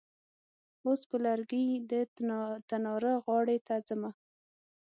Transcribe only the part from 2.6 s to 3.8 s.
تناره غاړې ته